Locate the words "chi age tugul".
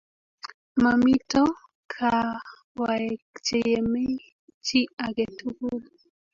4.65-5.83